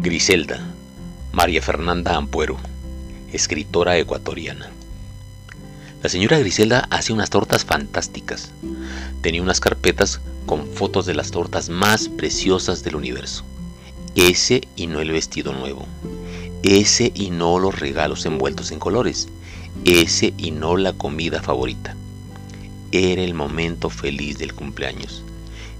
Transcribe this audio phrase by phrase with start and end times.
[0.00, 0.60] Griselda,
[1.32, 2.56] María Fernanda Ampuero,
[3.32, 4.70] escritora ecuatoriana.
[6.04, 8.52] La señora Griselda hacía unas tortas fantásticas.
[9.22, 13.42] Tenía unas carpetas con fotos de las tortas más preciosas del universo.
[14.14, 15.84] Ese y no el vestido nuevo.
[16.62, 19.26] Ese y no los regalos envueltos en colores.
[19.84, 21.96] Ese y no la comida favorita.
[22.92, 25.24] Era el momento feliz del cumpleaños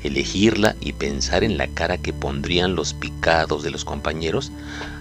[0.02, 4.52] elegirla y pensar en la cara que pondrían los picados de los compañeros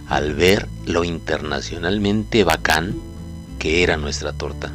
[0.08, 2.96] al ver lo internacionalmente bacán
[3.60, 4.72] que era nuestra torta.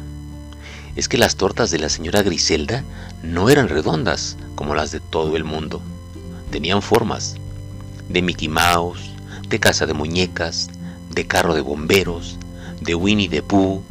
[0.95, 2.83] Es que las tortas de la señora Griselda
[3.23, 5.81] no eran redondas como las de todo el mundo.
[6.51, 7.35] Tenían formas
[8.09, 9.09] de Mickey Mouse,
[9.49, 10.69] de casa de muñecas,
[11.09, 12.37] de carro de bomberos,
[12.81, 13.81] de Winnie the Pooh,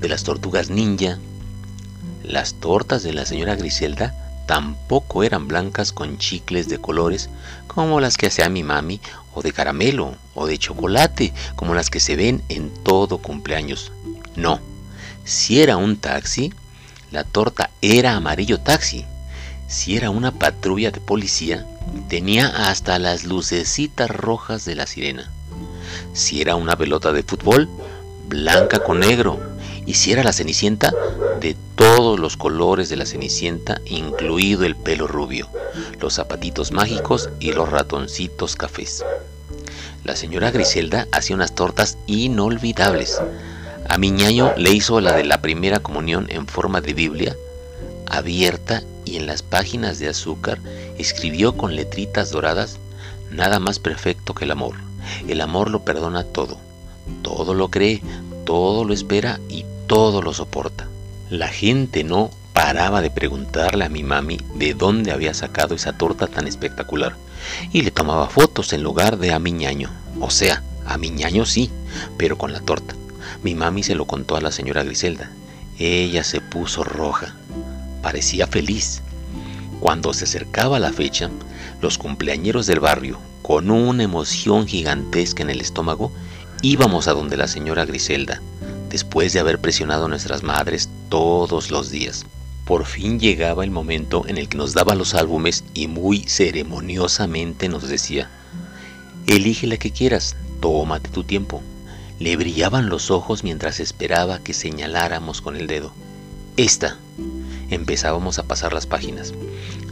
[0.00, 1.18] de las tortugas ninja.
[2.24, 7.28] Las tortas de la señora Griselda tampoco eran blancas con chicles de colores
[7.66, 8.98] como las que hacía mi mami,
[9.34, 13.92] o de caramelo, o de chocolate, como las que se ven en todo cumpleaños.
[14.36, 14.58] No,
[15.24, 16.52] si era un taxi,
[17.10, 19.04] la torta era amarillo taxi.
[19.68, 21.66] Si era una patrulla de policía,
[22.08, 25.30] tenía hasta las lucecitas rojas de la sirena.
[26.14, 27.68] Si era una pelota de fútbol,
[28.28, 29.38] blanca con negro.
[29.88, 30.92] Y si era la cenicienta,
[31.40, 35.48] de todos los colores de la cenicienta, incluido el pelo rubio,
[35.98, 39.02] los zapatitos mágicos y los ratoncitos cafés.
[40.04, 43.18] La señora Griselda hacía unas tortas inolvidables.
[43.88, 47.34] A mi ñaño le hizo la de la primera comunión en forma de Biblia,
[48.10, 50.58] abierta y en las páginas de azúcar
[50.98, 52.76] escribió con letritas doradas,
[53.30, 54.74] nada más perfecto que el amor.
[55.26, 56.58] El amor lo perdona todo,
[57.22, 58.02] todo lo cree,
[58.44, 60.86] todo lo espera y todo lo soporta.
[61.30, 66.26] La gente no paraba de preguntarle a mi mami de dónde había sacado esa torta
[66.26, 67.16] tan espectacular
[67.72, 69.90] y le tomaba fotos en lugar de a mi ñaño.
[70.20, 71.70] O sea, a mi ñaño sí,
[72.18, 72.94] pero con la torta.
[73.42, 75.30] Mi mami se lo contó a la señora Griselda.
[75.78, 77.34] Ella se puso roja.
[78.02, 79.00] Parecía feliz.
[79.80, 81.30] Cuando se acercaba la fecha,
[81.80, 86.12] los cumpleañeros del barrio, con una emoción gigantesca en el estómago,
[86.60, 88.42] íbamos a donde la señora Griselda,
[88.90, 92.26] después de haber presionado a nuestras madres todos los días.
[92.64, 97.68] Por fin llegaba el momento en el que nos daba los álbumes y muy ceremoniosamente
[97.68, 98.30] nos decía,
[99.26, 101.62] elige la que quieras, tómate tu tiempo.
[102.18, 105.92] Le brillaban los ojos mientras esperaba que señaláramos con el dedo.
[106.56, 106.98] Esta.
[107.70, 109.32] Empezábamos a pasar las páginas.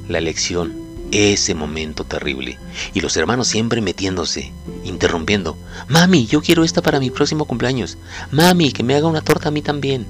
[0.08, 0.74] La elección,
[1.12, 2.58] ese momento terrible.
[2.94, 4.52] Y los hermanos siempre metiéndose,
[4.84, 5.56] interrumpiendo.
[5.88, 7.98] Mami, yo quiero esta para mi próximo cumpleaños.
[8.30, 10.06] Mami, que me haga una torta a mí también.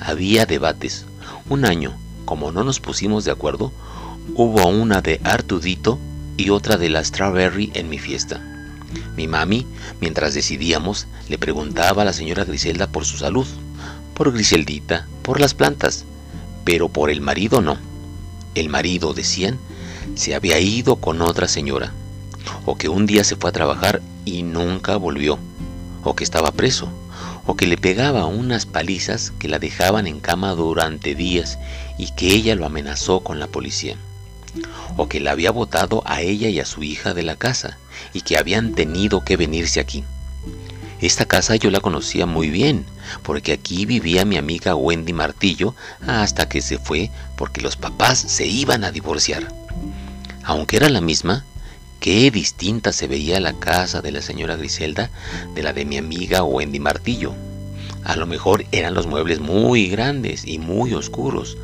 [0.00, 1.06] Había debates.
[1.48, 1.94] Un año,
[2.24, 3.72] como no nos pusimos de acuerdo,
[4.34, 5.98] hubo una de Artudito
[6.36, 8.40] y otra de la Strawberry en mi fiesta.
[9.16, 9.66] Mi mami,
[10.00, 13.46] mientras decidíamos, le preguntaba a la señora Griselda por su salud,
[14.14, 16.04] por Griseldita, por las plantas,
[16.64, 17.76] pero por el marido no.
[18.54, 19.58] El marido, decían,
[20.14, 21.92] se había ido con otra señora,
[22.64, 25.38] o que un día se fue a trabajar y nunca volvió,
[26.04, 26.88] o que estaba preso,
[27.46, 31.58] o que le pegaba unas palizas que la dejaban en cama durante días
[31.98, 33.96] y que ella lo amenazó con la policía,
[34.96, 37.78] o que la había botado a ella y a su hija de la casa
[38.12, 40.04] y que habían tenido que venirse aquí.
[41.00, 42.84] Esta casa yo la conocía muy bien,
[43.22, 45.74] porque aquí vivía mi amiga Wendy Martillo
[46.06, 49.48] hasta que se fue porque los papás se iban a divorciar.
[50.44, 51.44] Aunque era la misma,
[52.02, 55.08] Qué distinta se veía la casa de la señora Griselda
[55.54, 57.32] de la de mi amiga Wendy Martillo.
[58.02, 61.56] A lo mejor eran los muebles muy grandes y muy oscuros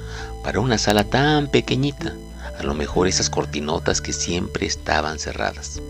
[0.44, 2.14] para una sala tan pequeñita.
[2.56, 5.82] A lo mejor esas cortinotas que siempre estaban cerradas.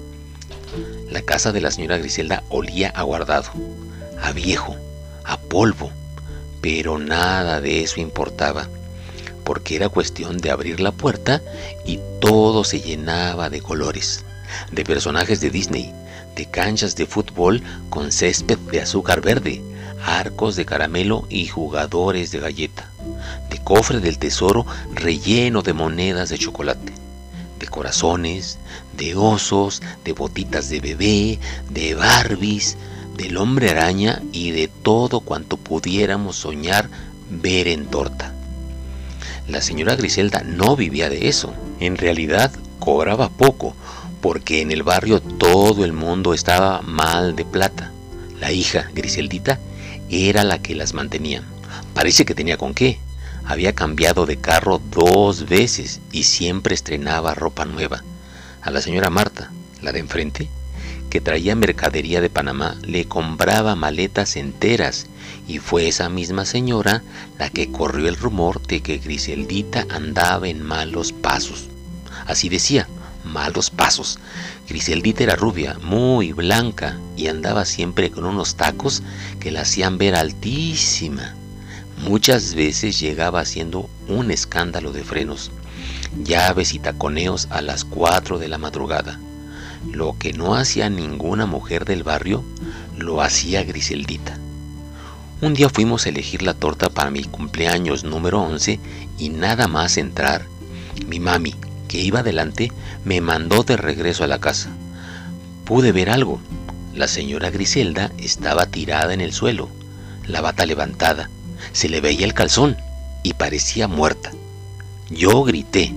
[1.10, 3.50] La casa de la señora Griselda olía a guardado,
[4.22, 4.76] a viejo,
[5.28, 5.91] a polvo,
[6.61, 8.66] pero nada de eso importaba,
[9.44, 11.43] porque era cuestión de abrir la puerta
[11.84, 14.25] y todo se llenaba de colores
[14.72, 15.92] de personajes de Disney,
[16.34, 19.63] de canchas de fútbol con césped de azúcar verde,
[20.04, 22.89] arcos de caramelo y jugadores de galleta,
[23.51, 24.65] de cofre del tesoro
[24.95, 26.92] relleno de monedas de chocolate,
[27.59, 28.59] de corazones,
[28.97, 31.39] de osos, de botitas de bebé,
[31.71, 32.77] de Barbies,
[33.18, 36.88] del hombre araña y de todo cuanto pudiéramos soñar
[37.28, 38.32] ver en torta.
[39.48, 41.53] La señora Griselda no vivía de eso.
[41.80, 43.74] En realidad cobraba poco,
[44.20, 47.91] porque en el barrio todo el mundo estaba mal de plata.
[48.38, 49.59] La hija, Griseldita,
[50.09, 51.42] era la que las mantenía.
[51.94, 53.00] Parece que tenía con qué.
[53.44, 58.04] Había cambiado de carro dos veces y siempre estrenaba ropa nueva.
[58.62, 59.50] A la señora Marta,
[59.82, 60.48] la de enfrente,
[61.10, 65.07] que traía mercadería de Panamá le compraba maletas enteras
[65.47, 67.03] y fue esa misma señora
[67.39, 71.69] la que corrió el rumor de que Griseldita andaba en malos pasos.
[72.27, 72.87] Así decía,
[73.25, 74.19] malos pasos.
[74.69, 79.03] Griseldita era rubia, muy blanca y andaba siempre con unos tacos
[79.41, 81.34] que la hacían ver altísima.
[82.03, 85.51] Muchas veces llegaba haciendo un escándalo de frenos,
[86.22, 89.19] llaves y taconeos a las 4 de la madrugada.
[89.93, 92.45] Lo que no hacía ninguna mujer del barrio,
[92.97, 94.39] lo hacía Griseldita.
[95.41, 98.81] Un día fuimos a elegir la torta para mi cumpleaños número 11
[99.19, 100.47] y nada más entrar,
[101.07, 101.55] mi mami,
[101.89, 102.73] que iba delante,
[103.05, 104.71] me mandó de regreso a la casa.
[105.65, 106.41] Pude ver algo.
[106.95, 109.69] La señora Griselda estaba tirada en el suelo,
[110.27, 111.31] la bata levantada,
[111.73, 112.77] se le veía el calzón
[113.23, 114.33] y parecía muerta.
[115.11, 115.95] Yo grité.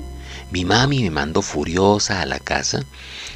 [0.52, 2.82] Mi mami me mandó furiosa a la casa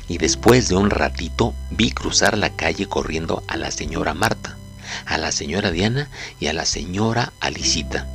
[0.07, 4.57] y después de un ratito vi cruzar la calle corriendo a la señora Marta,
[5.05, 6.09] a la señora Diana
[6.39, 8.07] y a la señora Alicita.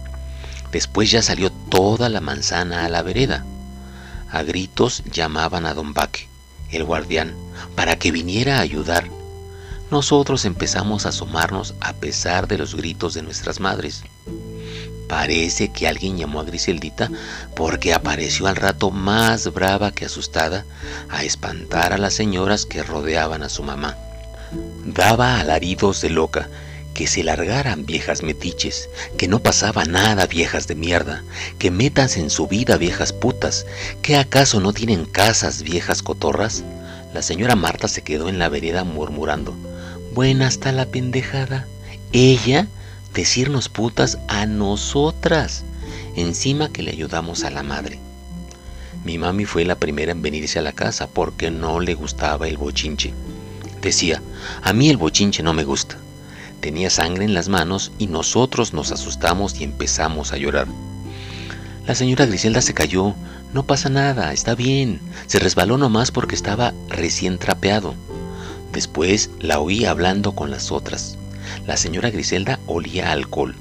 [0.72, 3.44] Después ya salió toda la manzana a la vereda.
[4.30, 6.28] A gritos llamaban a don Baque,
[6.70, 7.34] el guardián,
[7.74, 9.08] para que viniera a ayudar.
[9.90, 14.04] Nosotros empezamos a asomarnos a pesar de los gritos de nuestras madres.
[15.10, 17.10] Parece que alguien llamó a Griseldita
[17.56, 20.64] porque apareció al rato más brava que asustada
[21.08, 23.98] a espantar a las señoras que rodeaban a su mamá.
[24.84, 26.48] Daba alaridos de loca,
[26.94, 31.24] que se largaran viejas metiches, que no pasaba nada viejas de mierda,
[31.58, 33.66] que metas en su vida viejas putas,
[34.02, 36.62] que acaso no tienen casas viejas cotorras.
[37.12, 39.56] La señora Marta se quedó en la vereda murmurando,
[40.14, 41.66] buena está la pendejada.
[42.12, 42.68] Ella
[43.14, 45.64] decirnos putas a nosotras,
[46.16, 47.98] encima que le ayudamos a la madre.
[49.04, 52.58] Mi mami fue la primera en venirse a la casa porque no le gustaba el
[52.58, 53.12] bochinche.
[53.80, 54.22] Decía,
[54.62, 55.96] a mí el bochinche no me gusta.
[56.60, 60.66] Tenía sangre en las manos y nosotros nos asustamos y empezamos a llorar.
[61.86, 63.14] La señora Griselda se cayó.
[63.54, 65.00] No pasa nada, está bien.
[65.26, 67.94] Se resbaló nomás porque estaba recién trapeado.
[68.72, 71.16] Después la oí hablando con las otras.
[71.70, 73.54] La señora Griselda olía alcohol.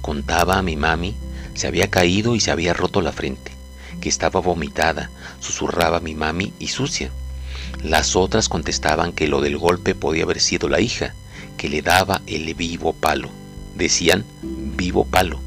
[0.00, 1.14] Contaba a mi mami,
[1.54, 3.52] se había caído y se había roto la frente,
[4.00, 7.12] que estaba vomitada, susurraba mi mami y sucia.
[7.80, 11.14] Las otras contestaban que lo del golpe podía haber sido la hija,
[11.56, 13.28] que le daba el vivo palo.
[13.76, 15.38] Decían vivo palo.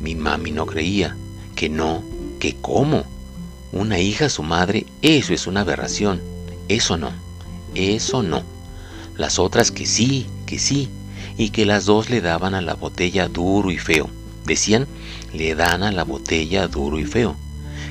[0.00, 1.14] Mi mami no creía,
[1.56, 2.02] que no,
[2.38, 3.04] que cómo.
[3.70, 6.22] Una hija a su madre, eso es una aberración.
[6.68, 7.12] Eso no,
[7.74, 8.44] eso no.
[9.18, 10.88] Las otras que sí, que sí,
[11.40, 14.10] y que las dos le daban a la botella duro y feo.
[14.44, 14.86] Decían,
[15.32, 17.34] le dan a la botella duro y feo.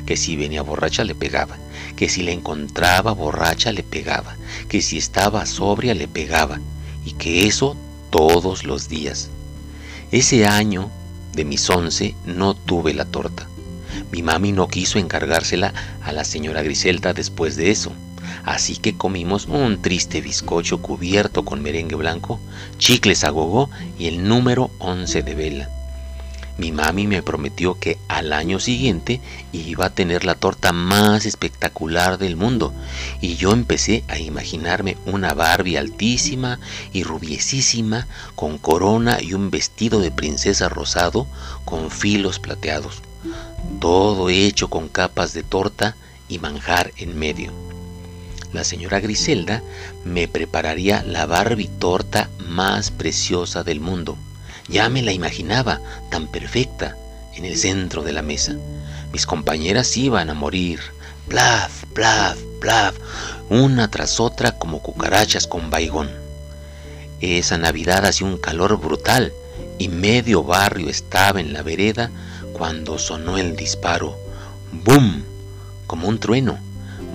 [0.06, 1.58] Que si venía borracha le pegaba,
[1.96, 4.36] que si la encontraba borracha le pegaba,
[4.68, 6.60] que si estaba sobria le pegaba,
[7.04, 7.76] y que eso
[8.12, 9.32] todos los días.
[10.12, 10.92] Ese año
[11.34, 13.48] de mis once no tuve la torta.
[14.12, 15.74] Mi mami no quiso encargársela
[16.04, 17.94] a la señora Griselda después de eso
[18.46, 22.40] así que comimos un triste bizcocho cubierto con merengue blanco,
[22.78, 25.70] chicles a gogo y el número 11 de vela.
[26.60, 29.22] Mi mami me prometió que al año siguiente
[29.54, 32.74] iba a tener la torta más espectacular del mundo
[33.22, 36.60] y yo empecé a imaginarme una Barbie altísima
[36.92, 41.28] y rubiesísima con corona y un vestido de princesa rosado
[41.64, 43.04] con filos plateados,
[43.80, 45.96] todo hecho con capas de torta
[46.28, 47.54] y manjar en medio
[48.54, 49.62] la señora Griselda
[50.04, 54.18] me prepararía la Barbie torta más preciosa del mundo.
[54.68, 56.96] Ya me la imaginaba, tan perfecta,
[57.36, 58.56] en el centro de la mesa.
[59.14, 60.80] Mis compañeras iban a morir,
[61.28, 62.96] plaf, plaf, plaf,
[63.50, 66.10] una tras otra como cucarachas con baigón.
[67.22, 69.34] Esa Navidad hacía un calor brutal
[69.78, 72.12] y medio barrio estaba en la vereda
[72.54, 74.18] cuando sonó el disparo.
[74.72, 75.24] ¡Bum!
[75.88, 76.69] como un trueno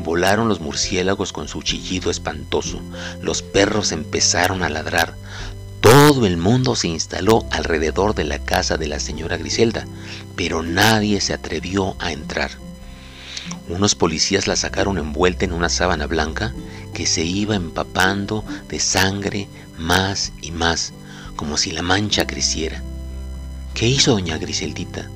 [0.04, 2.78] Volaron los murciélagos con su chillido espantoso.
[3.22, 5.14] Los perros empezaron a ladrar.
[5.80, 9.86] Todo el mundo se instaló alrededor de la casa de la señora Griselda,
[10.36, 12.50] pero nadie se atrevió a entrar.
[13.68, 16.52] Unos policías la sacaron envuelta en una sábana blanca
[16.92, 20.92] que se iba empapando de sangre más y más,
[21.34, 22.82] como si la mancha creciera.
[23.72, 25.08] ¿Qué hizo doña Griseldita?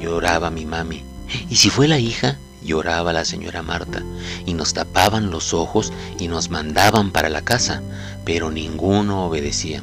[0.00, 1.04] Lloraba mi mami.
[1.50, 2.38] ¿Y si fue la hija?
[2.62, 4.02] Lloraba la señora Marta,
[4.46, 7.82] y nos tapaban los ojos y nos mandaban para la casa,
[8.24, 9.82] pero ninguno obedecía.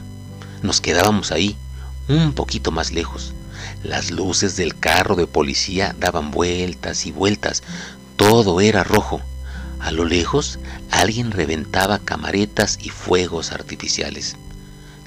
[0.62, 1.55] Nos quedábamos ahí,
[2.07, 3.34] un poquito más lejos.
[3.84, 7.63] Las luces del carro de policía daban vueltas y vueltas,
[8.15, 9.22] todo era rojo.
[9.79, 14.36] A lo lejos, alguien reventaba camaretas y fuegos artificiales.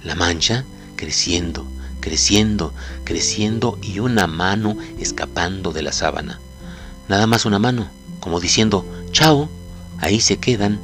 [0.03, 0.65] La mancha
[0.97, 1.67] creciendo,
[2.01, 2.73] creciendo,
[3.05, 6.41] creciendo y una mano escapando de la sábana.
[7.11, 7.89] Nada más una mano,
[8.21, 9.49] como diciendo, chao,
[9.99, 10.79] ahí se quedan.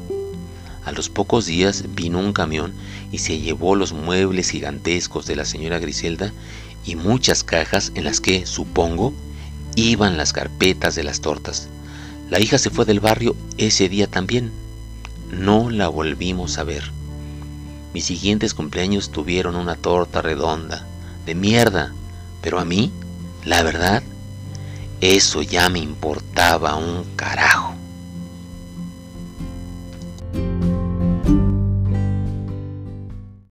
[0.85, 2.73] A los pocos días vino un camión
[3.13, 6.33] y se llevó los muebles gigantescos de la señora Griselda
[6.85, 9.13] y muchas cajas en las que, supongo,
[9.77, 11.69] iban las carpetas de las tortas.
[12.29, 14.51] La hija se fue del barrio ese día también.
[15.31, 16.91] No la volvimos a ver.
[17.95, 20.89] Mis siguientes cumpleaños tuvieron una torta redonda,
[21.25, 21.93] de mierda,
[22.43, 22.91] pero a mí,
[23.45, 24.03] la verdad,
[25.01, 27.76] eso ya me importaba un carajo.